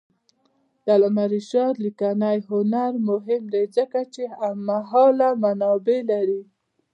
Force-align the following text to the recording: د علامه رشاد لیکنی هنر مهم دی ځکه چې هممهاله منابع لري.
د 0.83 0.87
علامه 0.95 1.25
رشاد 1.35 1.73
لیکنی 1.85 2.37
هنر 2.49 2.91
مهم 3.09 3.43
دی 3.53 3.63
ځکه 3.77 3.99
چې 4.13 4.23
هممهاله 4.39 5.29
منابع 5.43 5.99
لري. 6.11 6.41